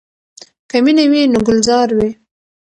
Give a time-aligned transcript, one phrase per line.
[0.69, 2.09] که مینه وي نو ګلزار وي.